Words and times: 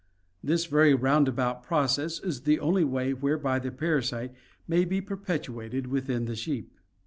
This 0.43 0.65
very 0.65 0.95
roundabout 0.95 1.61
process 1.61 2.17
is 2.19 2.41
the 2.41 2.59
only 2.59 2.83
way 2.83 3.13
whereby 3.13 3.59
the 3.59 3.69
parasite 3.69 4.33
may 4.67 4.83
be 4.83 4.99
perpetuated 4.99 5.85
within 5.85 6.25
the 6.25 6.35
sheep. 6.35 6.73